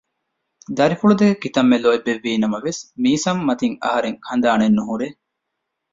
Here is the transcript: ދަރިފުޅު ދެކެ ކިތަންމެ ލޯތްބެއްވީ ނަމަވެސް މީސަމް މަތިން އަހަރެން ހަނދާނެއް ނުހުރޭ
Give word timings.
ދަރިފުޅު 0.77 1.15
ދެކެ 1.19 1.35
ކިތަންމެ 1.41 1.77
ލޯތްބެއްވީ 1.83 2.31
ނަމަވެސް 2.43 2.81
މީސަމް 3.03 3.41
މަތިން 3.47 3.77
އަހަރެން 3.83 4.19
ހަނދާނެއް 4.27 4.75
ނުހުރޭ 4.77 5.07